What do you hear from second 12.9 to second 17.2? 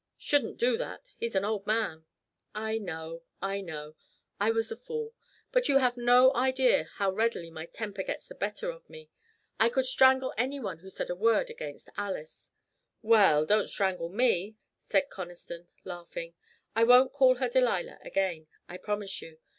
"Well, don't strangle me," said Conniston, laughing. "I won't